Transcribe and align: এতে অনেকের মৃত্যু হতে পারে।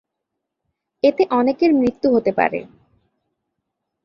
এতে 1.03 1.23
অনেকের 1.31 1.71
মৃত্যু 1.73 2.07
হতে 2.15 2.31
পারে। 2.31 2.59